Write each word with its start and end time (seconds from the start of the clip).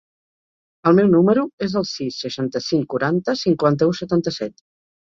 El 0.91 0.97
meu 0.99 1.11
número 1.15 1.43
es 1.67 1.77
el 1.83 1.87
sis, 1.91 2.19
seixanta-cinc, 2.25 2.91
quaranta, 2.97 3.39
cinquanta-u, 3.47 3.99
setanta-set. 4.03 4.69